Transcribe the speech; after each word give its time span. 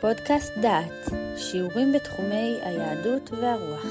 פודקאסט 0.00 0.52
דעת, 0.62 1.08
שיעורים 1.36 1.92
בתחומי 1.92 2.58
היהדות 2.62 3.30
והרוח. 3.30 3.86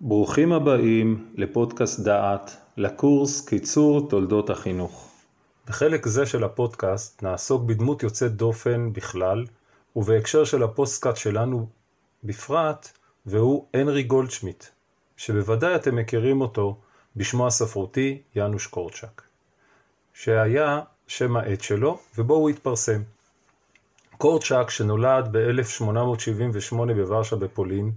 ברוכים 0.00 0.52
הבאים 0.52 1.32
לפודקאסט 1.34 2.00
דעת, 2.00 2.56
לקורס 2.76 3.48
קיצור 3.48 4.08
תולדות 4.08 4.50
החינוך. 4.50 5.10
בחלק 5.66 6.06
זה 6.06 6.26
של 6.26 6.44
הפודקאסט 6.44 7.22
נעסוק 7.22 7.62
בדמות 7.62 8.02
יוצאת 8.02 8.32
דופן 8.36 8.92
בכלל, 8.92 9.44
ובהקשר 9.96 10.44
של 10.44 10.62
הפודקאסט 10.62 11.16
שלנו 11.16 11.66
בפרט, 12.24 12.88
והוא 13.26 13.66
הנרי 13.74 14.02
גולדשמיט, 14.02 14.64
שבוודאי 15.16 15.74
אתם 15.74 15.96
מכירים 15.96 16.40
אותו 16.40 16.80
בשמו 17.16 17.46
הספרותי 17.46 18.22
יאנוש 18.36 18.66
קורצ'אק, 18.66 19.22
שהיה 20.14 20.80
שם 21.06 21.36
העט 21.36 21.60
שלו 21.60 21.98
ובו 22.18 22.34
הוא 22.34 22.50
התפרסם. 22.50 23.02
קורצ'אק 24.18 24.70
שנולד 24.70 25.28
ב-1878 25.32 26.76
בוורשה 26.76 27.36
בפולין 27.36 27.92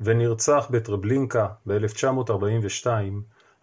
ונרצח 0.00 0.66
בטרבלינקה 0.70 1.48
ב-1942 1.66 2.86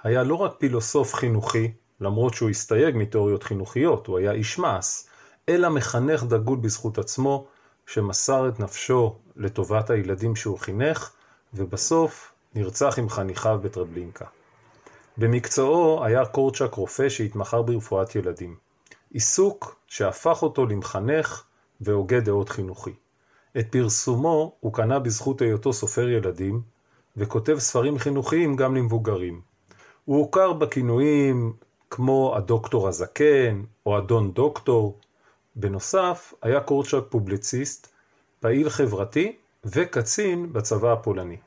היה 0.04 0.23
לא 0.23 0.36
רק 0.36 0.52
פילוסוף 0.58 1.14
חינוכי, 1.14 1.72
למרות 2.02 2.34
שהוא 2.34 2.50
הסתייג 2.50 2.95
מתיאוריות 2.98 3.44
חינוכיות, 3.44 4.08
הוא 4.08 4.17
היה 4.17 4.31
איש 4.31 4.59
מעש, 4.59 5.03
אלא 5.50 5.70
מחנך 5.70 6.23
דגול 6.23 6.58
בזכות 6.62 6.98
עצמו, 6.98 7.48
שמסר 7.88 8.50
את 8.50 8.59
נפשו 8.59 9.16
לטובת 9.36 9.89
הילדים 9.89 10.36
שהוא 10.36 10.59
חינך, 10.59 11.09
ובסוף 11.53 12.31
נרצח 12.55 13.00
עם 13.00 13.09
חניכיו 13.09 13.59
בטרבלינקה. 13.64 14.26
במקצועו 15.17 16.05
היה 16.05 16.25
קורצ'אק 16.25 16.73
רופא 16.73 17.09
שהתמחה 17.09 17.61
ברפואת 17.61 18.16
ילדים. 18.16 18.55
עיסוק 19.13 19.75
שהפך 19.88 20.44
אותו 20.44 20.66
למחנך 20.66 21.44
והוגה 21.81 22.19
דעות 22.19 22.49
חינוכי. 22.49 22.94
את 23.59 23.67
פרסומו 23.71 24.55
הוא 24.59 24.73
קנה 24.73 24.99
בזכות 24.99 25.41
היותו 25.41 25.73
סופר 25.73 26.09
ילדים, 26.09 26.61
וכותב 27.17 27.59
ספרים 27.59 27.99
חינוכיים 27.99 28.55
גם 28.55 28.75
למבוגרים. 28.75 29.41
הוא 30.05 30.17
הוכר 30.17 30.53
בכינויים 30.53 31.53
כמו 31.89 32.33
הדוקטור 32.36 32.88
הזקן 32.88 33.64
או 33.86 33.97
אדון 33.97 34.31
דוקטור. 34.31 34.97
בנוסף, 35.55 36.33
היה 36.41 36.59
קורצ'אק 36.59 37.03
פובליציסט, 37.09 37.88
פעיל 38.39 38.69
חברתי 38.69 39.36
וקצין 39.66 40.53
בצבא 40.53 40.93
הפולני. 40.93 41.38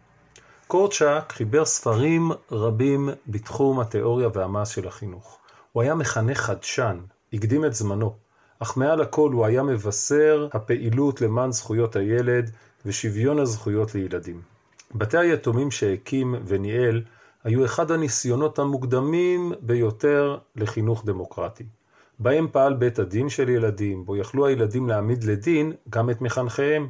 קורצ'אק 0.75 1.33
חיבר 1.33 1.65
ספרים 1.65 2.31
רבים 2.53 3.09
בתחום 3.29 3.81
התיאוריה 3.81 4.29
והמעש 4.35 4.75
של 4.75 4.89
החינוך. 4.89 5.39
הוא 5.73 5.83
היה 5.83 5.95
מחנך 5.95 6.39
חדשן, 6.41 6.99
הקדים 7.33 7.65
את 7.65 7.75
זמנו, 7.75 8.15
אך 8.59 8.77
מעל 8.77 9.01
הכל 9.01 9.31
הוא 9.33 9.47
היה 9.47 9.63
מבשר 9.63 10.49
הפעילות 10.53 11.21
למען 11.21 11.53
זכויות 11.53 11.97
הילד 11.97 12.51
ושוויון 12.87 13.39
הזכויות 13.39 13.95
לילדים. 13.95 14.43
בתי 14.95 15.19
היתומים 15.19 15.71
שהקים 15.71 16.35
וניהל 16.47 17.03
היו 17.45 17.65
אחד 17.65 17.91
הניסיונות 17.91 18.59
המוקדמים 18.59 19.53
ביותר 19.61 20.39
לחינוך 20.57 21.05
דמוקרטי. 21.05 21.65
בהם 22.19 22.49
פעל 22.53 22.75
בית 22.75 22.99
הדין 22.99 23.29
של 23.29 23.49
ילדים, 23.49 24.05
בו 24.05 24.17
יכלו 24.17 24.47
הילדים 24.47 24.89
להעמיד 24.89 25.25
לדין 25.25 25.73
גם 25.91 26.11
את 26.11 26.21
מחנכיהם. 26.21 26.89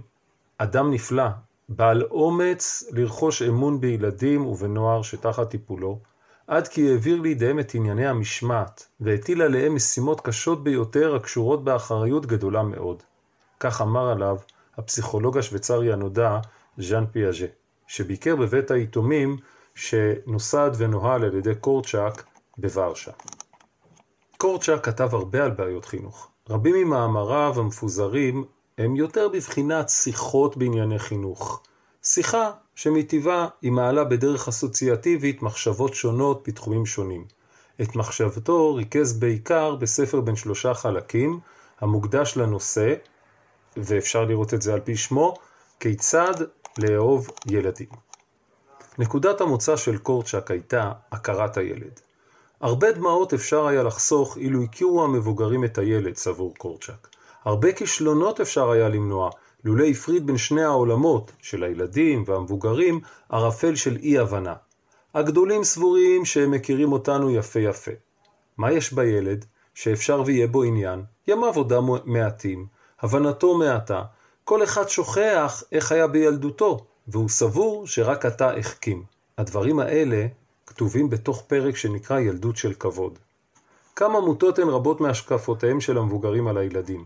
אדם 0.58 0.90
נפלא, 0.90 1.28
בעל 1.68 2.02
אומץ 2.02 2.84
לרכוש 2.90 3.42
אמון 3.42 3.80
בילדים 3.80 4.46
ובנוער 4.46 5.02
שתחת 5.02 5.50
טיפולו, 5.50 5.98
עד 6.46 6.68
כי 6.68 6.90
העביר 6.90 7.20
לידיהם 7.20 7.60
את 7.60 7.74
ענייני 7.74 8.06
המשמעת, 8.06 8.86
והטיל 9.00 9.42
עליהם 9.42 9.74
משימות 9.74 10.20
קשות 10.20 10.64
ביותר 10.64 11.14
הקשורות 11.14 11.64
באחריות 11.64 12.26
גדולה 12.26 12.62
מאוד. 12.62 13.02
כך 13.60 13.80
אמר 13.80 14.10
עליו 14.10 14.36
הפסיכולוג 14.76 15.38
השוויצרי 15.38 15.92
הנודע 15.92 16.38
ז'אן 16.78 17.04
פיאז'ה, 17.12 17.46
שביקר 17.86 18.36
בבית 18.36 18.70
היתומים 18.70 19.36
שנוסד 19.74 20.70
ונוהל 20.78 21.24
על 21.24 21.34
ידי 21.34 21.54
קורצ'אק 21.54 22.24
בוורשה. 22.58 23.12
קורצ'אק 24.36 24.84
כתב 24.84 25.08
הרבה 25.14 25.44
על 25.44 25.50
בעיות 25.50 25.84
חינוך. 25.84 26.30
רבים 26.50 26.74
ממאמריו 26.74 27.54
המפוזרים 27.56 28.44
הם 28.78 28.96
יותר 28.96 29.28
בבחינת 29.28 29.88
שיחות 29.88 30.56
בענייני 30.56 30.98
חינוך. 30.98 31.62
שיחה 32.02 32.50
שמטבעה 32.74 33.48
היא 33.62 33.72
מעלה 33.72 34.04
בדרך 34.04 34.48
אסוציאטיבית 34.48 35.42
מחשבות 35.42 35.94
שונות 35.94 36.48
בתחומים 36.48 36.86
שונים. 36.86 37.24
את 37.82 37.96
מחשבתו 37.96 38.74
ריכז 38.74 39.18
בעיקר 39.18 39.74
בספר 39.74 40.20
בין 40.20 40.36
שלושה 40.36 40.74
חלקים, 40.74 41.40
המוקדש 41.80 42.36
לנושא, 42.36 42.94
ואפשר 43.76 44.24
לראות 44.24 44.54
את 44.54 44.62
זה 44.62 44.74
על 44.74 44.80
פי 44.80 44.96
שמו, 44.96 45.34
כיצד 45.80 46.34
לאהוב 46.78 47.30
ילדים. 47.46 47.88
נקודת 48.98 49.40
המוצא 49.40 49.76
של 49.76 49.98
קורצ'אק 49.98 50.50
הייתה 50.50 50.92
הכרת 51.12 51.56
הילד. 51.56 52.00
הרבה 52.60 52.92
דמעות 52.92 53.34
אפשר 53.34 53.66
היה 53.66 53.82
לחסוך 53.82 54.36
אילו 54.36 54.62
הכירו 54.62 55.04
המבוגרים 55.04 55.64
את 55.64 55.78
הילד, 55.78 56.16
סבור 56.16 56.54
קורצ'אק. 56.58 57.13
הרבה 57.44 57.72
כישלונות 57.72 58.40
אפשר 58.40 58.70
היה 58.70 58.88
למנוע, 58.88 59.30
לולא 59.64 59.84
הפריד 59.84 60.26
בין 60.26 60.38
שני 60.38 60.62
העולמות, 60.62 61.32
של 61.42 61.64
הילדים 61.64 62.24
והמבוגרים, 62.26 63.00
ערפל 63.28 63.74
של 63.74 63.96
אי-הבנה. 63.96 64.54
הגדולים 65.14 65.64
סבורים 65.64 66.24
שהם 66.24 66.50
מכירים 66.50 66.92
אותנו 66.92 67.30
יפה 67.30 67.60
יפה. 67.60 67.90
מה 68.56 68.72
יש 68.72 68.92
בילד? 68.92 69.44
שאפשר 69.74 70.22
ויהיה 70.26 70.46
בו 70.46 70.62
עניין, 70.62 71.02
ימיו 71.28 71.48
עבודה 71.48 71.80
מעטים, 72.04 72.66
הבנתו 73.00 73.58
מעטה, 73.58 74.02
כל 74.44 74.64
אחד 74.64 74.88
שוכח 74.88 75.62
איך 75.72 75.92
היה 75.92 76.06
בילדותו, 76.06 76.86
והוא 77.08 77.28
סבור 77.28 77.86
שרק 77.86 78.26
אתה 78.26 78.50
החכים. 78.56 79.02
הדברים 79.38 79.78
האלה 79.78 80.26
כתובים 80.66 81.10
בתוך 81.10 81.42
פרק 81.46 81.76
שנקרא 81.76 82.20
ילדות 82.20 82.56
של 82.56 82.74
כבוד. 82.74 83.18
כמה 83.96 84.20
מוטות 84.20 84.58
הן 84.58 84.68
רבות 84.68 85.00
מהשקפותיהם 85.00 85.80
של 85.80 85.98
המבוגרים 85.98 86.48
על 86.48 86.58
הילדים. 86.58 87.04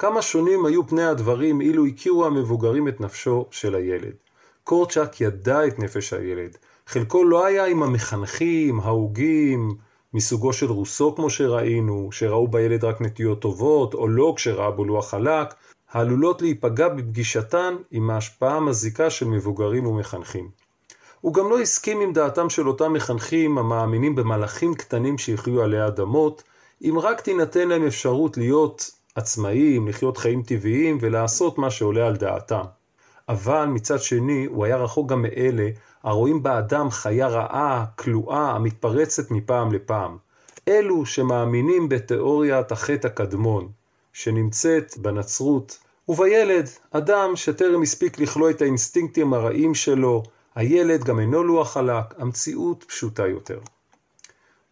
כמה 0.00 0.22
שונים 0.22 0.66
היו 0.66 0.86
פני 0.86 1.04
הדברים 1.04 1.60
אילו 1.60 1.86
הכירו 1.86 2.26
המבוגרים 2.26 2.88
את 2.88 3.00
נפשו 3.00 3.46
של 3.50 3.74
הילד. 3.74 4.12
קורצ'אק 4.64 5.20
ידע 5.20 5.66
את 5.66 5.78
נפש 5.78 6.12
הילד. 6.12 6.56
חלקו 6.86 7.24
לא 7.24 7.46
היה 7.46 7.66
עם 7.66 7.82
המחנכים, 7.82 8.80
ההוגים, 8.80 9.74
מסוגו 10.14 10.52
של 10.52 10.66
רוסו 10.66 11.14
כמו 11.14 11.30
שראינו, 11.30 12.08
שראו 12.12 12.48
בילד 12.48 12.84
רק 12.84 13.00
נטיות 13.00 13.40
טובות, 13.40 13.94
או 13.94 14.08
לא 14.08 14.32
כשראה 14.36 14.70
בו 14.70 14.84
לוח 14.84 15.10
חלק, 15.10 15.54
העלולות 15.92 16.42
להיפגע 16.42 16.88
בפגישתן 16.88 17.76
עם 17.90 18.10
ההשפעה 18.10 18.56
המזיקה 18.56 19.10
של 19.10 19.28
מבוגרים 19.28 19.86
ומחנכים. 19.86 20.48
הוא 21.20 21.34
גם 21.34 21.50
לא 21.50 21.60
הסכים 21.60 22.00
עם 22.00 22.12
דעתם 22.12 22.50
של 22.50 22.68
אותם 22.68 22.92
מחנכים 22.92 23.58
המאמינים 23.58 24.14
במלאכים 24.14 24.74
קטנים 24.74 25.18
שיחיו 25.18 25.62
עלי 25.62 25.86
אדמות, 25.86 26.42
אם 26.82 26.98
רק 26.98 27.20
תינתן 27.20 27.68
להם 27.68 27.86
אפשרות 27.86 28.36
להיות 28.36 28.97
עצמאיים, 29.18 29.88
לחיות 29.88 30.16
חיים 30.16 30.42
טבעיים 30.42 30.98
ולעשות 31.00 31.58
מה 31.58 31.70
שעולה 31.70 32.06
על 32.06 32.16
דעתם. 32.16 32.64
אבל 33.28 33.64
מצד 33.66 34.00
שני 34.00 34.44
הוא 34.44 34.64
היה 34.64 34.76
רחוק 34.76 35.08
גם 35.08 35.22
מאלה 35.22 35.68
הרואים 36.02 36.42
באדם 36.42 36.90
חיה 36.90 37.28
רעה, 37.28 37.84
כלואה, 37.96 38.50
המתפרצת 38.50 39.30
מפעם 39.30 39.72
לפעם. 39.72 40.16
אלו 40.68 41.06
שמאמינים 41.06 41.88
בתיאוריית 41.88 42.72
החטא 42.72 43.06
הקדמון, 43.06 43.68
שנמצאת 44.12 44.98
בנצרות, 44.98 45.78
ובילד, 46.08 46.68
אדם 46.90 47.36
שטרם 47.36 47.82
הספיק 47.82 48.18
לכלוא 48.18 48.50
את 48.50 48.62
האינסטינקטים 48.62 49.34
הרעים 49.34 49.74
שלו, 49.74 50.22
הילד 50.54 51.04
גם 51.04 51.20
אינו 51.20 51.44
לוח 51.44 51.72
חלק, 51.72 52.04
המציאות 52.18 52.84
פשוטה 52.88 53.26
יותר. 53.26 53.58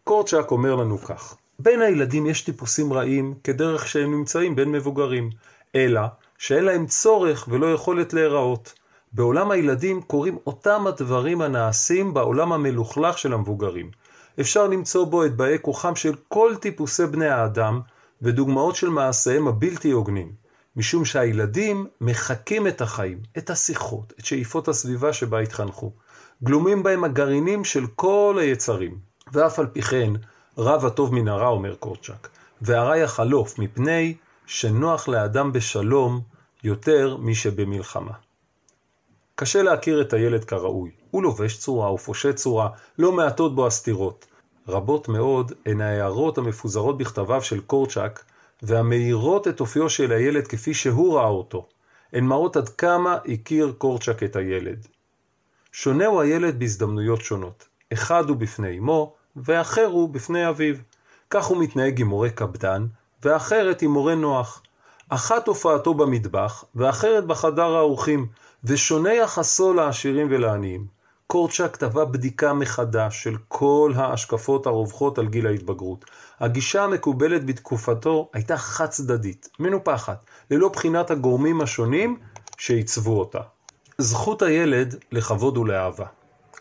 קורצ'אק 0.03 0.51
אומר 0.51 0.75
לנו 0.75 0.97
כך: 0.97 1.37
בין 1.59 1.81
הילדים 1.81 2.25
יש 2.25 2.41
טיפוסים 2.41 2.93
רעים 2.93 3.33
כדרך 3.43 3.87
שהם 3.87 4.11
נמצאים 4.11 4.55
בין 4.55 4.71
מבוגרים, 4.71 5.29
אלא 5.75 6.01
שאין 6.37 6.65
להם 6.65 6.85
צורך 6.85 7.47
ולא 7.51 7.73
יכולת 7.73 8.13
להיראות. 8.13 8.73
בעולם 9.13 9.51
הילדים 9.51 10.01
קורים 10.01 10.37
אותם 10.47 10.87
הדברים 10.87 11.41
הנעשים 11.41 12.13
בעולם 12.13 12.53
המלוכלך 12.53 13.17
של 13.17 13.33
המבוגרים. 13.33 13.91
אפשר 14.39 14.67
למצוא 14.67 15.05
בו 15.05 15.25
את 15.25 15.35
באי 15.35 15.57
כוחם 15.61 15.95
של 15.95 16.15
כל 16.27 16.55
טיפוסי 16.59 17.05
בני 17.05 17.27
האדם 17.27 17.81
ודוגמאות 18.21 18.75
של 18.75 18.89
מעשיהם 18.89 19.47
הבלתי 19.47 19.91
הוגנים. 19.91 20.31
משום 20.75 21.05
שהילדים 21.05 21.87
מחקים 22.01 22.67
את 22.67 22.81
החיים, 22.81 23.19
את 23.37 23.49
השיחות, 23.49 24.13
את 24.19 24.25
שאיפות 24.25 24.67
הסביבה 24.67 25.13
שבה 25.13 25.39
התחנכו. 25.39 25.91
גלומים 26.43 26.83
בהם 26.83 27.03
הגרעינים 27.03 27.63
של 27.63 27.87
כל 27.95 28.37
היצרים. 28.41 28.97
ואף 29.33 29.59
על 29.59 29.67
פי 29.67 29.81
כן, 29.81 30.13
רב 30.57 30.85
הטוב 30.85 31.13
מן 31.13 31.27
הרע, 31.27 31.47
אומר 31.47 31.75
קורצ'אק, 31.75 32.29
והרע 32.61 32.97
יחלוף, 32.97 33.59
מפני 33.59 34.15
שנוח 34.45 35.07
לאדם 35.07 35.51
בשלום 35.51 36.21
יותר 36.63 37.17
משבמלחמה. 37.19 38.13
קשה 39.35 39.63
להכיר 39.63 40.01
את 40.01 40.13
הילד 40.13 40.43
כראוי. 40.43 40.91
הוא 41.11 41.23
לובש 41.23 41.57
צורה, 41.57 41.87
הוא 41.87 41.97
פושט 41.97 42.35
צורה, 42.35 42.69
לא 42.97 43.11
מעטות 43.11 43.55
בו 43.55 43.67
הסתירות. 43.67 44.27
רבות 44.67 45.07
מאוד 45.07 45.51
הן 45.65 45.81
ההערות 45.81 46.37
המפוזרות 46.37 46.97
בכתביו 46.97 47.41
של 47.41 47.61
קורצ'אק 47.61 48.23
והמאירות 48.61 49.47
את 49.47 49.59
אופיו 49.59 49.89
של 49.89 50.11
הילד 50.11 50.47
כפי 50.47 50.73
שהוא 50.73 51.17
ראה 51.17 51.27
אותו. 51.27 51.67
הן 52.13 52.25
מראות 52.25 52.57
עד 52.57 52.69
כמה 52.69 53.17
הכיר 53.33 53.73
קורצ'אק 53.77 54.23
את 54.23 54.35
הילד. 54.35 54.87
שונה 55.71 56.05
הוא 56.05 56.21
הילד 56.21 56.59
בהזדמנויות 56.59 57.21
שונות. 57.21 57.67
אחד 57.93 58.29
הוא 58.29 58.37
בפני 58.37 58.77
אמו, 58.77 59.16
ואחר 59.45 59.85
הוא 59.85 60.09
בפני 60.09 60.49
אביו. 60.49 60.75
כך 61.29 61.45
הוא 61.45 61.57
מתנהג 61.57 62.01
עם 62.01 62.07
מורה 62.07 62.29
קפדן, 62.29 62.85
ואחרת 63.23 63.81
עם 63.81 63.91
מורה 63.91 64.15
נוח. 64.15 64.61
אחת 65.09 65.47
הופעתו 65.47 65.93
במטבח, 65.93 66.63
ואחרת 66.75 67.25
בחדר 67.25 67.75
האורחים, 67.75 68.27
ושונה 68.63 69.13
יחסו 69.13 69.73
לעשירים 69.73 70.27
ולעניים. 70.29 70.85
קורצ'אק 71.27 71.75
טבע 71.75 72.05
בדיקה 72.05 72.53
מחדש 72.53 73.23
של 73.23 73.35
כל 73.47 73.91
ההשקפות 73.95 74.65
הרווחות 74.65 75.17
על 75.17 75.27
גיל 75.27 75.47
ההתבגרות. 75.47 76.05
הגישה 76.39 76.83
המקובלת 76.83 77.45
בתקופתו 77.45 78.29
הייתה 78.33 78.57
חד 78.57 78.85
צדדית, 78.85 79.49
מנופחת, 79.59 80.25
ללא 80.51 80.69
בחינת 80.69 81.11
הגורמים 81.11 81.61
השונים 81.61 82.19
שעיצבו 82.57 83.19
אותה. 83.19 83.39
זכות 83.97 84.41
הילד 84.41 84.95
לכבוד 85.11 85.57
ולאהבה. 85.57 86.05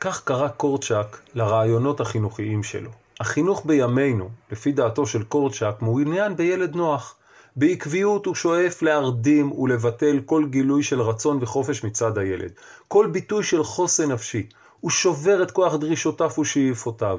כך 0.00 0.24
קרא 0.24 0.48
קורצ'אק 0.48 1.20
לרעיונות 1.34 2.00
החינוכיים 2.00 2.62
שלו. 2.62 2.90
החינוך 3.20 3.62
בימינו, 3.66 4.28
לפי 4.52 4.72
דעתו 4.72 5.06
של 5.06 5.22
קורצ'אק, 5.22 5.82
מעוניין 5.82 6.36
בילד 6.36 6.76
נוח. 6.76 7.14
בעקביות 7.56 8.26
הוא 8.26 8.34
שואף 8.34 8.82
להרדים 8.82 9.52
ולבטל 9.52 10.20
כל 10.26 10.44
גילוי 10.50 10.82
של 10.82 11.00
רצון 11.00 11.38
וחופש 11.40 11.84
מצד 11.84 12.18
הילד. 12.18 12.50
כל 12.88 13.06
ביטוי 13.06 13.44
של 13.44 13.64
חוסן 13.64 14.12
נפשי. 14.12 14.46
הוא 14.80 14.90
שובר 14.90 15.42
את 15.42 15.50
כוח 15.50 15.74
דרישותיו 15.74 16.30
ושאיפותיו. 16.40 17.18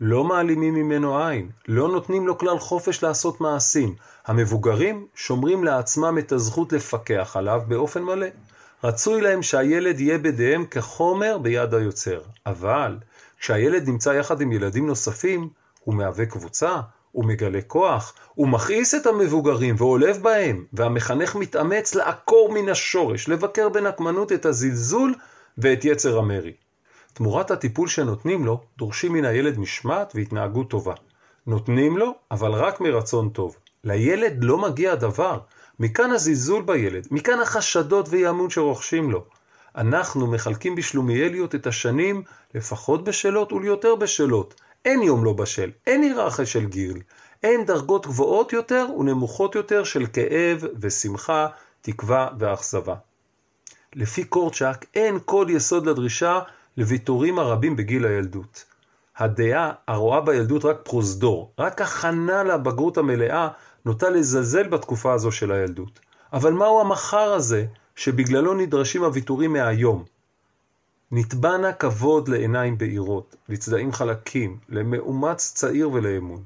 לא 0.00 0.24
מעלימים 0.24 0.74
ממנו 0.74 1.18
עין, 1.18 1.50
לא 1.68 1.88
נותנים 1.88 2.26
לו 2.26 2.38
כלל 2.38 2.58
חופש 2.58 3.02
לעשות 3.02 3.40
מעשים. 3.40 3.94
המבוגרים 4.26 5.06
שומרים 5.14 5.64
לעצמם 5.64 6.18
את 6.18 6.32
הזכות 6.32 6.72
לפקח 6.72 7.36
עליו 7.36 7.62
באופן 7.68 8.02
מלא. 8.02 8.26
רצוי 8.84 9.20
להם 9.20 9.42
שהילד 9.42 10.00
יהיה 10.00 10.18
בידיהם 10.18 10.64
כחומר 10.66 11.38
ביד 11.38 11.74
היוצר. 11.74 12.20
אבל 12.46 12.98
כשהילד 13.38 13.88
נמצא 13.88 14.10
יחד 14.10 14.40
עם 14.40 14.52
ילדים 14.52 14.86
נוספים, 14.86 15.48
הוא 15.84 15.94
מהווה 15.94 16.26
קבוצה, 16.26 16.80
הוא 17.12 17.24
מגלה 17.24 17.60
כוח, 17.66 18.14
הוא 18.34 18.48
מכעיס 18.48 18.94
את 18.94 19.06
המבוגרים 19.06 19.74
ועולב 19.78 20.22
בהם, 20.22 20.64
והמחנך 20.72 21.36
מתאמץ 21.36 21.94
לעקור 21.94 22.52
מן 22.52 22.68
השורש, 22.68 23.28
לבקר 23.28 23.68
בנקמנות 23.68 24.32
את 24.32 24.46
הזלזול 24.46 25.14
ואת 25.58 25.84
יצר 25.84 26.18
המרי. 26.18 26.52
תמורת 27.12 27.50
הטיפול 27.50 27.88
שנותנים 27.88 28.44
לו, 28.44 28.60
דורשים 28.78 29.12
מן 29.12 29.24
הילד 29.24 29.58
משמעת 29.58 30.12
והתנהגות 30.14 30.70
טובה. 30.70 30.94
נותנים 31.46 31.98
לו, 31.98 32.14
אבל 32.30 32.52
רק 32.52 32.80
מרצון 32.80 33.28
טוב. 33.28 33.56
לילד 33.84 34.44
לא 34.44 34.58
מגיע 34.58 34.94
דבר. 34.94 35.38
מכאן 35.82 36.10
הזלזול 36.10 36.62
בילד, 36.62 37.08
מכאן 37.10 37.40
החשדות 37.40 38.08
ואי-אמון 38.08 38.50
שרוכשים 38.50 39.10
לו. 39.10 39.24
אנחנו 39.76 40.26
מחלקים 40.26 40.76
בשלומיאליות 40.76 41.54
את 41.54 41.66
השנים 41.66 42.22
לפחות 42.54 43.04
בשלות 43.04 43.52
וליותר 43.52 43.94
בשלות. 43.94 44.60
אין 44.84 45.02
יום 45.02 45.24
לא 45.24 45.32
בשל, 45.32 45.70
אין 45.86 46.02
היררכיה 46.02 46.46
של 46.46 46.64
גיל, 46.64 47.00
אין 47.42 47.64
דרגות 47.64 48.06
גבוהות 48.06 48.52
יותר 48.52 48.86
ונמוכות 48.98 49.54
יותר 49.54 49.84
של 49.84 50.06
כאב 50.06 50.64
ושמחה, 50.80 51.46
תקווה 51.80 52.28
ואכזבה. 52.38 52.94
לפי 53.94 54.24
קורצ'אק 54.24 54.86
אין 54.94 55.18
כל 55.24 55.46
יסוד 55.50 55.86
לדרישה 55.86 56.40
לוויתורים 56.76 57.38
הרבים 57.38 57.76
בגיל 57.76 58.06
הילדות. 58.06 58.64
הדעה 59.16 59.72
הרואה 59.88 60.20
בילדות 60.20 60.64
רק 60.64 60.76
פרוזדור, 60.82 61.52
רק 61.58 61.80
הכנה 61.80 62.42
לבגרות 62.42 62.98
המלאה, 62.98 63.48
נוטה 63.84 64.10
לזלזל 64.10 64.68
בתקופה 64.68 65.12
הזו 65.12 65.32
של 65.32 65.52
הילדות. 65.52 66.00
אבל 66.32 66.52
מהו 66.52 66.80
המחר 66.80 67.32
הזה 67.32 67.66
שבגללו 67.96 68.54
נדרשים 68.54 69.04
הוויתורים 69.04 69.52
מהיום? 69.52 70.04
נתבע 71.12 71.72
כבוד 71.72 72.28
לעיניים 72.28 72.78
בהירות, 72.78 73.36
לצדעים 73.48 73.92
חלקים, 73.92 74.58
למאומץ 74.68 75.52
צעיר 75.54 75.90
ולאמון. 75.90 76.42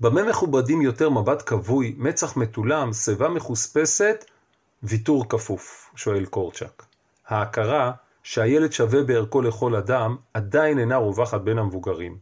במה 0.00 0.22
מכובדים 0.22 0.82
יותר 0.82 1.10
מבט 1.10 1.42
כבוי, 1.46 1.94
מצח 1.98 2.36
מתולם, 2.36 2.92
שיבה 2.92 3.28
מחוספסת, 3.28 4.24
ויתור 4.82 5.28
כפוף, 5.28 5.90
שואל 5.96 6.24
קורצ'אק. 6.24 6.82
ההכרה 7.28 7.92
שהילד 8.22 8.72
שווה 8.72 9.02
בערכו 9.02 9.42
לכל 9.42 9.76
אדם, 9.76 10.16
עדיין 10.34 10.78
אינה 10.78 10.96
רווחת 10.96 11.40
בין 11.40 11.58
המבוגרים. 11.58 12.18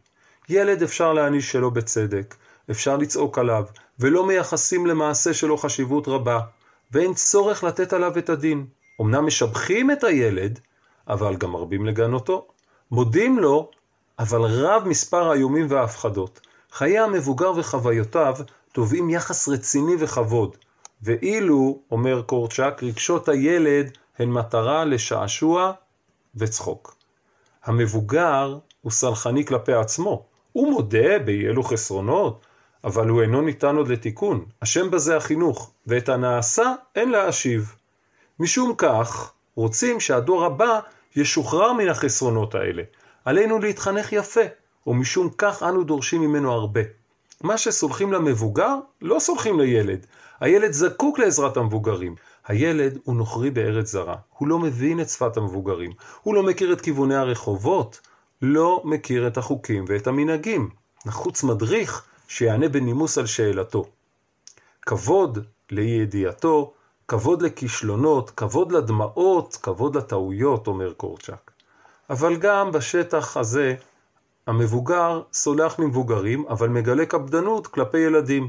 ילד 0.49 0.83
אפשר 0.83 1.13
להעניש 1.13 1.53
שלא 1.53 1.71
בצדק, 1.71 2.35
אפשר 2.71 2.97
לצעוק 2.97 3.39
עליו, 3.39 3.65
ולא 4.01 4.27
מייחסים 4.27 4.87
למעשה 4.87 5.35
שלו 5.35 5.57
חשיבות 5.57 6.09
רבה, 6.09 6.41
ואין 6.93 7.15
צורך 7.15 7.65
לתת 7.65 7.93
עליו 7.93 8.19
את 8.19 8.29
הדין. 8.29 8.67
אמנם 9.01 9.27
משבחים 9.27 9.91
את 9.91 10.05
הילד, 10.05 10.61
אבל 11.09 11.37
גם 11.37 11.53
מרבים 11.53 11.87
לגנותו. 11.87 12.47
מודים 12.91 13.39
לו, 13.39 13.71
אבל 14.19 14.41
רב 14.41 14.83
מספר 14.87 15.31
האיומים 15.31 15.67
וההפחדות. 15.71 16.41
חיי 16.73 16.99
המבוגר 16.99 17.53
וחוויותיו 17.57 18.37
תובעים 18.73 19.11
יחס 19.11 19.49
רציני 19.49 19.93
וכבוד, 19.99 20.57
ואילו, 21.03 21.79
אומר 21.91 22.23
קורצ'אק, 22.23 22.83
רגשות 22.83 23.29
הילד 23.29 23.91
הן 24.19 24.29
מטרה 24.31 24.85
לשעשוע 24.85 25.73
וצחוק. 26.35 26.95
המבוגר 27.65 28.59
הוא 28.81 28.93
סלחני 28.93 29.45
כלפי 29.45 29.73
עצמו. 29.73 30.25
הוא 30.53 30.71
מודה 30.71 31.19
באי 31.19 31.47
אלו 31.47 31.63
חסרונות, 31.63 32.47
אבל 32.85 33.09
הוא 33.09 33.23
אינו 33.23 33.43
ניתן 33.43 33.77
עוד 33.77 33.89
לתיקון. 33.89 34.45
השם 34.63 34.91
בזה 34.91 35.17
החינוך, 35.17 35.71
ואת 35.87 36.09
הנעשה 36.09 36.75
אין 36.97 37.11
להשיב. 37.11 37.75
משום 38.41 38.75
כך, 38.79 39.33
רוצים 39.55 40.01
שהדור 40.01 40.45
הבא 40.45 40.81
ישוחרר 41.17 41.73
מן 41.73 41.89
החסרונות 41.89 42.55
האלה. 42.55 42.83
עלינו 43.25 43.59
להתחנך 43.59 44.13
יפה, 44.13 44.41
ומשום 44.87 45.31
כך 45.39 45.63
אנו 45.63 45.85
דורשים 45.85 46.21
ממנו 46.21 46.53
הרבה. 46.53 46.81
מה 47.41 47.59
שסולחים 47.59 48.13
למבוגר, 48.13 48.75
לא 49.03 49.19
סולחים 49.19 49.61
לילד. 49.61 50.07
הילד 50.41 50.73
זקוק 50.73 51.19
לעזרת 51.19 51.57
המבוגרים. 51.57 52.15
הילד 52.47 52.99
הוא 53.05 53.15
נוכרי 53.15 53.51
בארץ 53.51 53.91
זרה. 53.91 54.17
הוא 54.39 54.49
לא 54.49 54.59
מבין 54.59 55.01
את 55.01 55.09
שפת 55.09 55.37
המבוגרים. 55.37 55.93
הוא 56.23 56.35
לא 56.35 56.43
מכיר 56.43 56.73
את 56.73 56.81
כיווני 56.81 57.17
הרחובות. 57.17 58.01
לא 58.43 58.83
מכיר 58.85 59.27
את 59.27 59.39
החוקים 59.39 59.85
ואת 59.89 60.07
המנהגים. 60.07 60.71
נחוץ 61.07 61.43
מדריך 61.43 62.10
שיענה 62.31 62.69
בנימוס 62.69 63.19
על 63.19 63.27
שאלתו. 63.27 63.85
כבוד 64.83 65.39
לאי 65.71 65.85
ידיעתו, 65.85 66.73
כבוד 67.09 67.43
לכישלונות, 67.43 68.31
כבוד 68.31 68.73
לדמעות, 68.73 69.59
כבוד 69.63 69.97
לטעויות, 69.97 70.67
אומר 70.67 70.93
קורצ'אק. 70.93 71.51
אבל 72.11 72.37
גם 72.37 72.73
בשטח 72.73 73.37
הזה, 73.37 73.75
המבוגר 74.47 75.23
סולח 75.33 75.79
למבוגרים, 75.79 76.45
אבל 76.49 76.69
מגלה 76.69 77.07
קפדנות 77.07 77.67
כלפי 77.67 77.99
ילדים. 77.99 78.49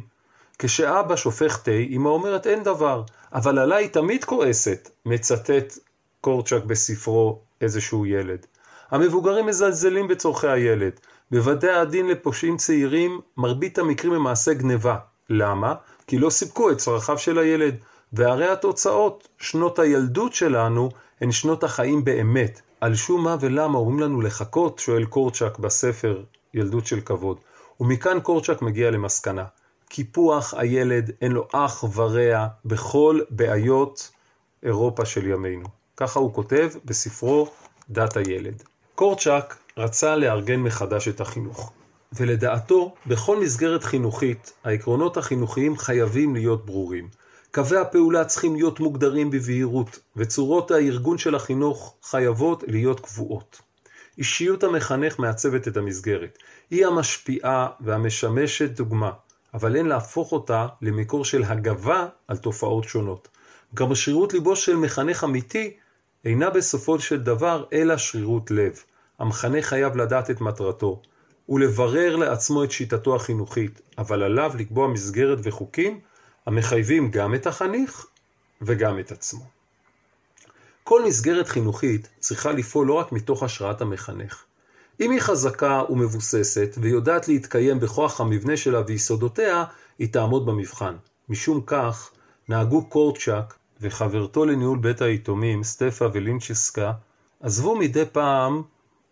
כשאבא 0.60 1.16
שופך 1.16 1.58
תה, 1.58 1.72
אמא 1.72 2.10
אומרת 2.10 2.48
אין 2.48 2.64
דבר, 2.64 3.04
אבל 3.34 3.60
עליי 3.60 3.90
תמיד 3.90 4.24
כועסת, 4.24 4.90
מצטט 5.06 5.78
קורצ'אק 6.22 6.64
בספרו 6.64 7.40
איזשהו 7.62 8.06
ילד. 8.06 8.46
המבוגרים 8.92 9.46
מזלזלים 9.46 10.08
בצורכי 10.08 10.48
הילד. 10.48 11.00
בבתי 11.32 11.70
הדין 11.70 12.08
לפושעים 12.08 12.58
צעירים, 12.58 13.22
מרבית 13.38 13.80
המקרים 13.80 14.14
הם 14.14 14.24
מעשה 14.24 14.54
גניבה. 14.54 14.98
למה? 15.30 15.74
כי 16.08 16.18
לא 16.18 16.30
סיפקו 16.30 16.72
את 16.72 16.78
צרכיו 16.78 17.18
של 17.18 17.38
הילד. 17.38 17.76
והרי 18.14 18.48
התוצאות, 18.48 19.28
שנות 19.38 19.80
הילדות 19.80 20.34
שלנו, 20.34 20.90
הן 21.22 21.32
שנות 21.32 21.64
החיים 21.64 22.04
באמת. 22.04 22.62
על 22.82 22.96
שום 22.96 23.24
מה 23.24 23.36
ולמה 23.40 23.78
אומרים 23.78 24.00
לנו 24.00 24.22
לחכות, 24.22 24.80
שואל 24.80 25.06
קורצ'אק 25.06 25.60
בספר 25.60 26.24
ילדות 26.54 26.86
של 26.86 27.02
כבוד. 27.02 27.38
ומכאן 27.80 28.20
קורצ'אק 28.20 28.62
מגיע 28.62 28.92
למסקנה. 28.92 29.46
קיפוח 29.90 30.54
הילד 30.54 31.12
אין 31.22 31.32
לו 31.32 31.48
אח 31.54 31.84
ורע 31.96 32.48
בכל 32.66 33.20
בעיות 33.30 34.12
אירופה 34.64 35.06
של 35.06 35.28
ימינו. 35.28 35.66
ככה 35.98 36.20
הוא 36.20 36.34
כותב 36.34 36.70
בספרו 36.86 37.48
דת 37.90 38.18
הילד. 38.18 38.64
קורצ'אק 38.96 39.58
רצה 39.78 40.16
לארגן 40.16 40.60
מחדש 40.60 41.08
את 41.08 41.22
החינוך, 41.22 41.72
ולדעתו, 42.14 42.94
בכל 43.08 43.40
מסגרת 43.40 43.84
חינוכית, 43.84 44.54
העקרונות 44.64 45.18
החינוכיים 45.18 45.78
חייבים 45.78 46.36
להיות 46.36 46.66
ברורים. 46.66 47.10
קווי 47.54 47.78
הפעולה 47.78 48.26
צריכים 48.26 48.56
להיות 48.56 48.80
מוגדרים 48.80 49.32
בבהירות, 49.32 50.00
וצורות 50.16 50.72
הארגון 50.72 51.18
של 51.18 51.36
החינוך 51.36 51.96
חייבות 52.04 52.64
להיות 52.68 53.00
קבועות. 53.00 53.62
אישיות 54.18 54.64
המחנך 54.64 55.20
מעצבת 55.20 55.68
את 55.68 55.78
המסגרת. 55.78 56.38
היא 56.70 56.86
המשפיעה 56.86 57.68
והמשמשת 57.80 58.70
דוגמה, 58.70 59.12
אבל 59.54 59.76
אין 59.76 59.86
להפוך 59.86 60.32
אותה 60.32 60.68
למקור 60.82 61.26
של 61.26 61.44
הגבה 61.44 62.08
על 62.28 62.38
תופעות 62.38 62.84
שונות. 62.84 63.28
גם 63.76 63.96
שרירות 63.96 64.34
ליבו 64.34 64.56
של 64.56 64.76
מחנך 64.76 65.24
אמיתי 65.24 65.74
אינה 66.26 66.50
בסופו 66.50 67.00
של 67.00 67.22
דבר 67.22 67.66
אלא 67.74 67.98
שרירות 67.98 68.52
לב. 68.52 68.84
המחנך 69.22 69.66
חייב 69.66 69.96
לדעת 69.96 70.32
את 70.32 70.42
מטרתו. 70.42 71.02
ולברר 71.50 72.16
לעצמו 72.16 72.64
את 72.64 72.72
שיטתו 72.72 73.16
החינוכית, 73.16 73.82
אבל 73.98 74.24
עליו 74.24 74.52
לקבוע 74.58 74.88
מסגרת 74.88 75.38
וחוקים 75.44 76.00
המחייבים 76.46 77.12
גם 77.12 77.36
את 77.36 77.48
החניך 77.48 78.06
וגם 78.62 79.00
את 79.00 79.12
עצמו. 79.12 79.46
כל 80.84 81.06
מסגרת 81.06 81.48
חינוכית 81.48 82.08
צריכה 82.20 82.52
לפעול 82.52 82.88
לא 82.88 82.94
רק 82.94 83.12
מתוך 83.12 83.44
השראת 83.44 83.82
המחנך. 83.82 84.44
אם 85.02 85.12
היא 85.12 85.20
חזקה 85.20 85.84
ומבוססת 85.90 86.76
ויודעת 86.82 87.28
להתקיים 87.28 87.80
בכוח 87.80 88.22
המבנה 88.22 88.58
שלה 88.58 88.82
ויסודותיה, 88.88 89.64
היא 90.00 90.14
תעמוד 90.14 90.46
במבחן. 90.46 90.96
משום 91.30 91.62
כך, 91.66 92.12
נהגו 92.50 92.86
קורצ'אק 92.86 93.56
וחברתו 93.82 94.46
לניהול 94.46 94.80
בית 94.80 95.02
היתומים, 95.02 95.64
סטפה 95.64 96.06
ולינצ'סקה, 96.14 96.92
עזבו 97.40 97.76
מדי 97.76 98.06
פעם 98.12 98.62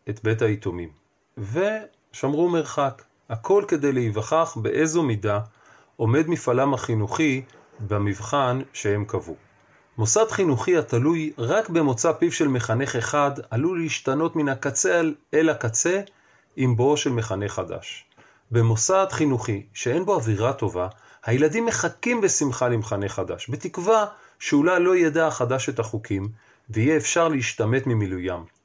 את 0.09 0.23
בית 0.23 0.41
היתומים, 0.41 0.89
ושמרו 1.37 2.49
מרחק. 2.49 3.03
הכל 3.29 3.63
כדי 3.67 3.91
להיווכח 3.91 4.57
באיזו 4.61 5.03
מידה 5.03 5.39
עומד 5.95 6.27
מפעלם 6.27 6.73
החינוכי 6.73 7.41
במבחן 7.79 8.61
שהם 8.73 9.05
קבעו. 9.05 9.35
מוסד 9.97 10.31
חינוכי 10.31 10.77
התלוי 10.77 11.33
רק 11.37 11.69
במוצא 11.69 12.11
פיו 12.11 12.31
של 12.31 12.47
מחנך 12.47 12.95
אחד 12.95 13.31
עלול 13.49 13.81
להשתנות 13.81 14.35
מן 14.35 14.49
הקצה 14.49 15.01
אל 15.33 15.49
הקצה 15.49 16.01
עם 16.55 16.75
בואו 16.75 16.97
של 16.97 17.09
מחנך 17.09 17.51
חדש. 17.53 18.05
במוסד 18.51 19.05
חינוכי 19.11 19.65
שאין 19.73 20.05
בו 20.05 20.15
אווירה 20.15 20.53
טובה, 20.53 20.87
הילדים 21.25 21.65
מחכים 21.65 22.21
בשמחה 22.21 22.67
למחנך 22.67 23.11
חדש, 23.11 23.49
בתקווה 23.49 24.05
שאולי 24.39 24.83
לא 24.83 24.95
ידע 24.95 25.27
החדש 25.27 25.69
את 25.69 25.79
החוקים, 25.79 26.29
ויהיה 26.69 26.97
אפשר 26.97 27.27
להשתמט 27.27 27.87
ממילוים. 27.87 28.58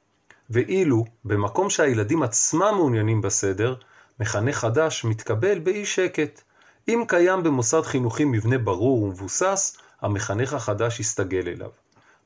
ואילו, 0.49 1.05
במקום 1.25 1.69
שהילדים 1.69 2.23
עצמם 2.23 2.71
מעוניינים 2.75 3.21
בסדר, 3.21 3.75
מחנך 4.19 4.57
חדש 4.57 5.05
מתקבל 5.05 5.59
באי 5.59 5.85
שקט. 5.85 6.41
אם 6.87 7.03
קיים 7.07 7.43
במוסד 7.43 7.81
חינוכי 7.81 8.25
מבנה 8.25 8.57
ברור 8.57 9.03
ומבוסס, 9.03 9.77
המחנך 10.01 10.53
החדש 10.53 10.99
יסתגל 10.99 11.47
אליו. 11.47 11.69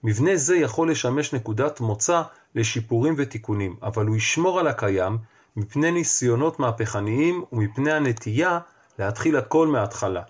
מבנה 0.04 0.36
זה 0.36 0.56
יכול 0.56 0.92
לשמש 0.92 1.34
נקודת 1.34 1.80
מוצא 1.80 2.22
לשיפורים 2.56 3.16
ותיקונים, 3.18 3.76
אבל 3.84 4.06
הוא 4.06 4.16
ישמור 4.16 4.60
על 4.60 4.68
הקיים 4.68 5.18
מפני 5.56 5.92
ניסיונות 5.92 6.60
מהפכניים 6.60 7.44
ומפני 7.52 7.92
הנטייה 7.92 8.60
להתחיל 9.00 9.38
הכל 9.38 9.68
מההתחלה. 9.68 10.22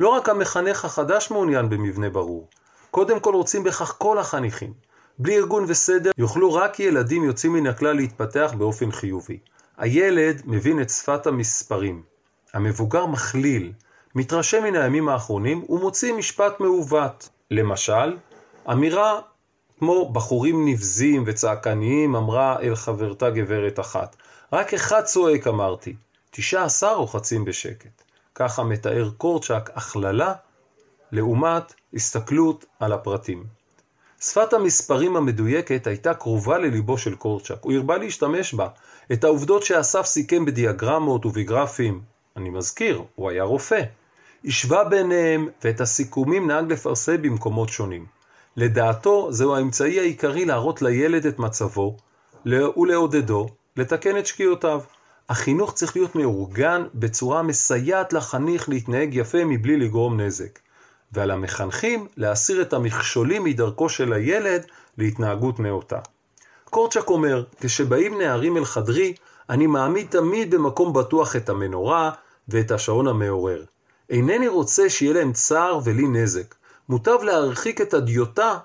לא 0.00 0.08
רק 0.08 0.28
המחנך 0.28 0.84
החדש 0.84 1.30
מעוניין 1.30 1.68
במבנה 1.68 2.10
ברור, 2.10 2.48
קודם 2.90 3.20
כל 3.20 3.34
רוצים 3.34 3.64
בכך 3.64 3.94
כל 3.98 4.18
החניכים. 4.18 4.87
בלי 5.20 5.36
ארגון 5.36 5.64
וסדר 5.68 6.10
יוכלו 6.18 6.54
רק 6.54 6.80
ילדים 6.80 7.24
יוצאים 7.24 7.52
מן 7.52 7.66
הכלל 7.66 7.96
להתפתח 7.96 8.54
באופן 8.58 8.90
חיובי. 8.92 9.38
הילד 9.76 10.42
מבין 10.44 10.82
את 10.82 10.90
שפת 10.90 11.26
המספרים. 11.26 12.02
המבוגר 12.54 13.06
מכליל, 13.06 13.72
מתרשם 14.14 14.62
מן 14.62 14.76
הימים 14.76 15.08
האחרונים 15.08 15.64
ומוציא 15.68 16.12
משפט 16.12 16.60
מעוות. 16.60 17.28
למשל, 17.50 18.16
אמירה 18.72 19.20
כמו 19.78 20.12
בחורים 20.12 20.68
נבזים 20.68 21.24
וצעקניים 21.26 22.16
אמרה 22.16 22.60
אל 22.60 22.74
חברתה 22.74 23.30
גברת 23.30 23.80
אחת. 23.80 24.16
רק 24.52 24.74
אחד 24.74 25.02
צועק 25.02 25.46
אמרתי, 25.46 25.94
תשעה 26.30 26.64
עשר 26.64 26.94
רוחצים 26.94 27.44
בשקט. 27.44 28.02
ככה 28.34 28.64
מתאר 28.64 29.10
קורצ'אק 29.16 29.70
הכללה 29.74 30.34
לעומת 31.12 31.74
הסתכלות 31.94 32.64
על 32.80 32.92
הפרטים. 32.92 33.57
שפת 34.20 34.52
המספרים 34.52 35.16
המדויקת 35.16 35.86
הייתה 35.86 36.14
קרובה 36.14 36.58
לליבו 36.58 36.98
של 36.98 37.14
קורצ'אק, 37.14 37.58
הוא 37.60 37.72
הרבה 37.72 37.98
להשתמש 37.98 38.54
בה. 38.54 38.68
את 39.12 39.24
העובדות 39.24 39.62
שאסף 39.62 40.06
סיכם 40.06 40.44
בדיאגרמות 40.44 41.26
ובגרפים, 41.26 42.00
אני 42.36 42.50
מזכיר, 42.50 43.02
הוא 43.14 43.30
היה 43.30 43.42
רופא. 43.42 43.82
השווה 44.44 44.84
ביניהם 44.84 45.48
ואת 45.64 45.80
הסיכומים 45.80 46.46
נהג 46.46 46.72
לפרסם 46.72 47.22
במקומות 47.22 47.68
שונים. 47.68 48.06
לדעתו 48.56 49.32
זהו 49.32 49.54
האמצעי 49.54 49.98
העיקרי 49.98 50.44
להראות 50.44 50.82
לילד 50.82 51.26
את 51.26 51.38
מצבו 51.38 51.96
ולעודדו 52.46 53.46
לתקן 53.76 54.18
את 54.18 54.26
שגיאותיו. 54.26 54.80
החינוך 55.28 55.72
צריך 55.72 55.96
להיות 55.96 56.14
מאורגן 56.14 56.84
בצורה 56.94 57.42
מסייעת 57.42 58.12
לחניך 58.12 58.68
להתנהג 58.68 59.14
יפה 59.14 59.44
מבלי 59.44 59.76
לגרום 59.76 60.20
נזק. 60.20 60.58
ועל 61.12 61.30
המחנכים 61.30 62.06
להסיר 62.16 62.62
את 62.62 62.72
המכשולים 62.72 63.44
מדרכו 63.44 63.88
של 63.88 64.12
הילד 64.12 64.62
להתנהגות 64.98 65.60
נאותה. 65.60 65.98
קורצ'ק 66.64 67.08
אומר, 67.08 67.44
כשבאים 67.60 68.18
נערים 68.18 68.56
אל 68.56 68.64
חדרי, 68.64 69.14
אני 69.50 69.66
מעמיד 69.66 70.06
תמיד 70.10 70.54
במקום 70.54 70.92
בטוח 70.92 71.36
את 71.36 71.48
המנורה 71.48 72.10
ואת 72.48 72.70
השעון 72.70 73.08
המעורר. 73.08 73.64
אינני 74.10 74.48
רוצה 74.48 74.90
שיהיה 74.90 75.12
להם 75.12 75.32
צער 75.32 75.80
ולי 75.84 76.08
נזק. 76.08 76.54
מוטב 76.88 77.18
להרחיק 77.22 77.80
את 77.80 77.94
הדיוטה, 77.94 78.58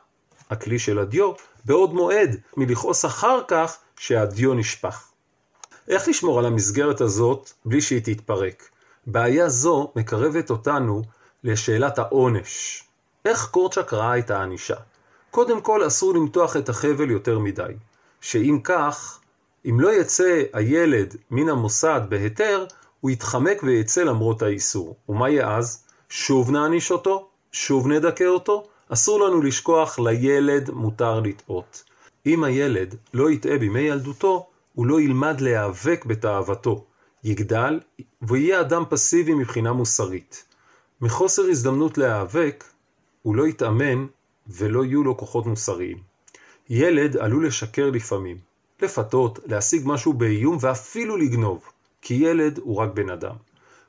הכלי 0.49 0.79
של 0.79 0.99
הדיו, 0.99 1.31
בעוד 1.65 1.93
מועד, 1.93 2.35
מלכעוס 2.57 3.05
אחר 3.05 3.39
כך 3.47 3.77
שהדיו 3.99 4.53
נשפך. 4.53 5.07
איך 5.87 6.07
לשמור 6.07 6.39
על 6.39 6.45
המסגרת 6.45 7.01
הזאת 7.01 7.51
בלי 7.65 7.81
שהיא 7.81 8.01
תתפרק? 8.03 8.69
בעיה 9.07 9.49
זו 9.49 9.91
מקרבת 9.95 10.49
אותנו 10.49 11.01
לשאלת 11.43 11.99
העונש. 11.99 12.83
איך 13.25 13.47
קורצ'ק 13.51 13.93
ראה 13.93 14.19
את 14.19 14.31
הענישה? 14.31 14.75
קודם 15.31 15.61
כל 15.61 15.87
אסור 15.87 16.13
למתוח 16.13 16.57
את 16.57 16.69
החבל 16.69 17.11
יותר 17.11 17.39
מדי, 17.39 17.73
שאם 18.21 18.59
כך, 18.63 19.19
אם 19.65 19.79
לא 19.79 19.93
יצא 19.93 20.43
הילד 20.53 21.15
מן 21.31 21.49
המוסד 21.49 22.01
בהיתר, 22.09 22.65
הוא 23.01 23.11
יתחמק 23.11 23.63
ויצא 23.63 24.03
למרות 24.03 24.41
האיסור. 24.41 24.95
ומה 25.09 25.29
יהיה 25.29 25.57
אז? 25.57 25.83
שוב 26.09 26.51
נעניש 26.51 26.91
אותו? 26.91 27.29
שוב 27.51 27.87
נדכא 27.87 28.23
אותו? 28.23 28.67
אסור 28.89 29.19
לנו 29.19 29.41
לשכוח, 29.41 29.99
לילד 29.99 30.71
מותר 30.71 31.19
לטעות. 31.19 31.83
אם 32.25 32.43
הילד 32.43 32.95
לא 33.13 33.31
יטעה 33.31 33.57
בימי 33.57 33.81
ילדותו, 33.81 34.47
הוא 34.73 34.85
לא 34.85 35.01
ילמד 35.01 35.41
להיאבק 35.41 36.05
בתאוותו. 36.05 36.85
יגדל 37.23 37.79
ויהיה 38.21 38.61
אדם 38.61 38.83
פסיבי 38.89 39.33
מבחינה 39.33 39.73
מוסרית. 39.73 40.45
מחוסר 41.03 41.43
הזדמנות 41.43 41.97
להיאבק, 41.97 42.63
הוא 43.21 43.35
לא 43.35 43.47
יתאמן 43.47 44.05
ולא 44.47 44.85
יהיו 44.85 45.03
לו 45.03 45.17
כוחות 45.17 45.45
מוסריים. 45.45 45.97
ילד 46.69 47.17
עלול 47.17 47.47
לשקר 47.47 47.89
לפעמים, 47.89 48.37
לפתות, 48.81 49.39
להשיג 49.45 49.81
משהו 49.85 50.13
באיום 50.13 50.57
ואפילו 50.61 51.17
לגנוב, 51.17 51.63
כי 52.01 52.13
ילד 52.13 52.57
הוא 52.57 52.77
רק 52.77 52.89
בן 52.93 53.09
אדם. 53.09 53.35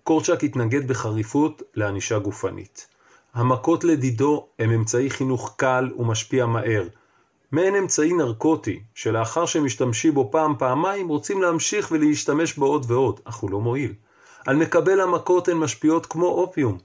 קורצ'אק 0.05 0.45
התנגד 0.45 0.89
בחריפות 0.89 1.63
לענישה 1.75 2.19
גופנית. 2.19 2.87
המכות 3.35 3.85
לדידו 3.85 4.47
הם 4.59 4.71
אמצעי 4.71 5.11
חינוך 5.11 5.55
קל 5.57 5.91
ומשפיע 5.99 6.47
מהר, 6.47 6.89
מעין 7.53 7.77
אמצעי 7.77 8.13
נרקוטי, 8.13 8.81
שלאחר 8.95 9.47
שמשתמשים 9.47 10.15
בו 10.15 10.29
פעם-פעמיים 10.33 11.09
רוצים 11.09 11.43
להמשיך 11.43 11.89
ולהשתמש 11.91 12.55
בו 12.55 12.67
עוד 12.67 12.91
ועוד, 12.91 13.21
אך 13.25 13.37
הוא 13.37 13.51
לא 13.51 13.61
מועיל. 13.61 13.93
על 14.47 14.57
מקבל 14.57 15.01
המכות 15.01 15.49
הן 15.49 15.57
משפיעות 15.57 16.07
כמו 16.07 16.27
אופיום, 16.27 16.79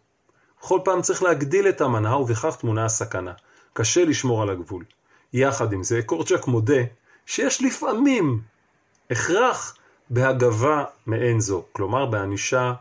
בכל 0.61 0.79
פעם 0.83 1.01
צריך 1.01 1.23
להגדיל 1.23 1.69
את 1.69 1.81
המנה 1.81 2.17
ובכך 2.17 2.55
תמונה 2.55 2.85
הסכנה. 2.85 3.33
קשה 3.73 4.05
לשמור 4.05 4.41
על 4.41 4.49
הגבול. 4.49 4.83
יחד 5.33 5.73
עם 5.73 5.83
זה, 5.83 6.01
קורצ'ק 6.01 6.47
מודה 6.47 6.81
שיש 7.25 7.63
לפעמים 7.63 8.41
הכרח 9.11 9.77
בהגבה 10.09 10.83
מעין 11.05 11.39
זו, 11.39 11.63
כלומר 11.71 12.05
בענישה 12.05 12.73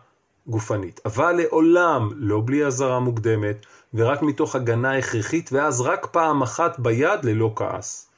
גופנית. 0.47 1.00
אבל 1.04 1.32
לעולם 1.32 2.11
לא 2.16 2.42
בלי 2.44 2.66
אזהרה 2.66 3.00
מוקדמת 3.00 3.66
ורק 3.94 4.23
מתוך 4.23 4.56
הגנה 4.56 4.99
הכרחית 4.99 5.50
ואז 5.52 5.80
רק 5.80 6.06
פעם 6.06 6.42
אחת 6.42 6.78
ביד 6.78 7.25
ללא 7.25 7.52
כעס. 7.56 8.08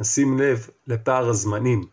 נשים 0.00 0.38
לב 0.38 0.68
לפער 0.86 1.28
הזמנים, 1.28 1.84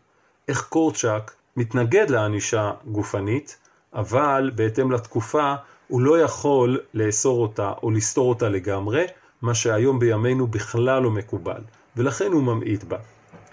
איך 0.48 0.66
קורצ'ק 0.68 1.32
מתנגד 1.56 2.10
לענישה 2.10 2.72
גופנית, 2.86 3.56
אבל 3.94 4.50
בהתאם 4.54 4.92
לתקופה 4.92 5.54
הוא 5.88 6.00
לא 6.00 6.20
יכול 6.20 6.80
לאסור 6.94 7.42
אותה 7.42 7.72
או 7.82 7.90
לסתור 7.90 8.28
אותה 8.28 8.48
לגמרי, 8.48 9.04
מה 9.42 9.54
שהיום 9.54 9.98
בימינו 9.98 10.46
בכלל 10.46 11.02
לא 11.02 11.10
מקובל, 11.10 11.60
ולכן 11.96 12.32
הוא 12.32 12.42
ממעיט 12.42 12.84
בה. 12.84 12.96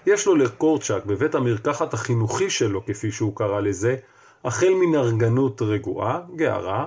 יש 0.06 0.26
לו 0.26 0.34
לקורצ'אק 0.34 1.04
בבית 1.04 1.34
המרקחת 1.34 1.94
החינוכי 1.94 2.50
שלו, 2.50 2.86
כפי 2.86 3.12
שהוא 3.12 3.36
קרא 3.36 3.60
לזה, 3.60 3.96
החל 4.44 4.70
מנרגנות 4.80 5.62
רגועה, 5.62 6.20
גערה, 6.36 6.86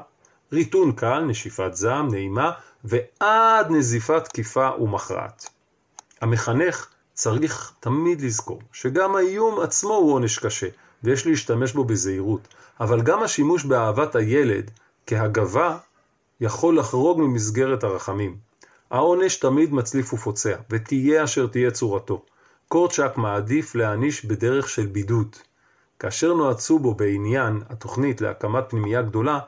ריטון 0.54 0.92
קל, 0.92 1.20
נשיפת 1.20 1.74
זעם, 1.74 2.08
נעימה, 2.12 2.51
ועד 2.84 3.72
נזיפת 3.72 4.25
תקיפה 4.25 4.70
ומכרעת. 4.80 5.50
המחנך 6.22 6.88
צריך 7.13 7.74
תמיד 7.80 8.22
לזכור 8.22 8.62
שגם 8.74 9.16
האיום 9.16 9.60
עצמו 9.60 9.94
הוא 9.94 10.13
עונש 10.13 10.39
קשה, 10.39 10.68
ויש 11.04 11.27
להשתמש 11.27 11.74
בו 11.74 11.84
בזהירות, 11.84 12.48
אבל 12.80 13.01
גם 13.01 13.24
השימוש 13.24 13.63
באהבת 13.63 14.16
הילד 14.16 14.72
כהגבה 15.07 15.77
יכול 16.41 16.79
לחרוג 16.79 17.19
ממסגרת 17.21 17.83
הרחמים. 17.83 18.37
העונש 18.91 19.35
תמיד 19.35 19.73
מצליף 19.73 20.13
ופוצע, 20.13 20.55
ותהיה 20.69 21.23
אשר 21.23 21.47
תהיה 21.47 21.71
צורתו. 21.71 22.25
קורצ'אק 22.67 23.17
מעדיף 23.17 23.75
להעניש 23.75 24.25
בדרך 24.25 24.69
של 24.69 24.85
בידוד. 24.85 25.35
כאשר 25.99 26.33
נועצו 26.33 26.79
בו 26.79 26.95
בעניין 26.95 27.61
התוכנית 27.69 28.21
להקמת 28.21 28.63
פנימייה 28.69 29.01
גדולה, 29.01 29.39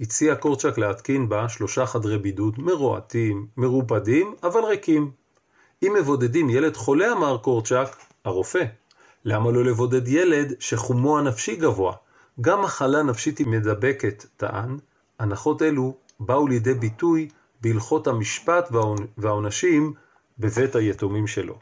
הציע 0.00 0.34
קורצ'אק 0.34 0.78
להתקין 0.78 1.28
בה 1.28 1.48
שלושה 1.48 1.86
חדרי 1.86 2.18
בידוד 2.18 2.54
מרועטים, 2.58 3.46
מרופדים, 3.56 4.34
אבל 4.42 4.64
ריקים. 4.64 5.10
אם 5.82 5.94
מבודדים 5.98 6.50
ילד 6.50 6.76
חולה, 6.76 7.12
אמר 7.12 7.38
קורצ'אק, 7.38 7.96
הרופא, 8.24 8.64
למה 9.24 9.50
לא 9.50 9.64
לבודד 9.64 10.08
ילד 10.08 10.52
שחומו 10.60 11.18
הנפשי 11.18 11.56
גבוה? 11.56 11.94
גם 12.40 12.62
מחלה 12.62 13.02
נפשית 13.02 13.38
היא 13.38 13.46
מדבקת, 13.46 14.26
טען. 14.36 14.78
הנחות 15.18 15.62
אלו 15.62 15.94
באו 16.20 16.46
לידי 16.46 16.74
ביטוי 16.74 17.28
בהלכות 17.60 18.06
המשפט 18.06 18.68
והעונשים 19.18 19.94
בבית 20.38 20.74
היתומים 20.74 21.26
שלו. 21.26 21.58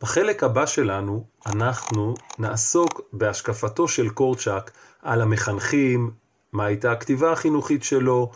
בחלק 0.00 0.44
הבא 0.44 0.66
שלנו 0.66 1.24
אנחנו 1.46 2.14
נעסוק 2.38 3.00
בהשקפתו 3.12 3.88
של 3.88 4.08
קורצ'אק 4.08 4.70
על 5.02 5.22
המחנכים, 5.22 6.10
מה 6.52 6.64
הייתה 6.64 6.92
הכתיבה 6.92 7.32
החינוכית 7.32 7.84
שלו, 7.84 8.30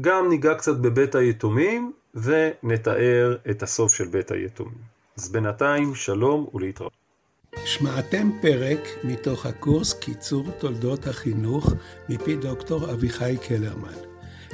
גם 0.00 0.28
ניגע 0.28 0.54
קצת 0.54 0.76
בבית 0.76 1.14
היתומים 1.14 1.92
ונתאר 2.14 3.36
את 3.50 3.62
הסוף 3.62 3.94
של 3.94 4.04
בית 4.04 4.30
היתומים. 4.30 4.78
אז 5.16 5.32
בינתיים 5.32 5.94
שלום 5.94 6.46
ולהתראות. 6.54 6.99
שמעתם 7.64 8.30
פרק 8.40 8.88
מתוך 9.04 9.46
הקורס 9.46 9.92
קיצור 9.92 10.44
תולדות 10.58 11.06
החינוך 11.06 11.72
מפי 12.08 12.36
דוקטור 12.36 12.92
אביחי 12.92 13.36
קלרמן. 13.48 14.10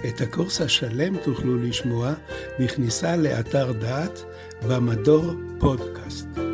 את 0.08 0.20
הקורס 0.20 0.60
השלם 0.60 1.16
תוכלו 1.16 1.56
לשמוע 1.56 2.14
בכניסה 2.60 3.16
לאתר 3.16 3.72
דעת 3.72 4.24
במדור 4.68 5.32
פודקאסט. 5.58 6.45